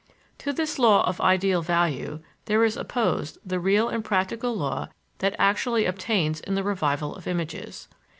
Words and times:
To 0.39 0.51
this 0.51 0.79
law 0.79 1.03
of 1.07 1.21
ideal 1.21 1.61
value, 1.61 2.21
there 2.45 2.63
is 2.63 2.75
opposed 2.75 3.37
the 3.45 3.59
real 3.59 3.87
and 3.87 4.03
practical 4.03 4.55
law 4.57 4.87
that 5.19 5.35
actually 5.37 5.85
obtains 5.85 6.39
in 6.39 6.55
the 6.55 6.63
revival 6.63 7.15
of 7.15 7.27
images. 7.27 7.87